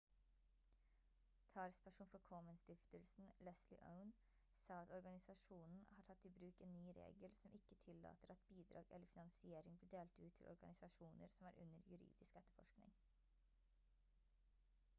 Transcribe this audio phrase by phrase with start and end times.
[1.55, 4.09] talsperson for komen-stiftelsen leslie aun
[4.63, 8.89] sa at organisasjonen har tatt i bruk en ny regel som ikke tillater at bidrag
[8.97, 12.97] eller finansiering blir delt ut til organisasjoner som er under juridisk etterforskning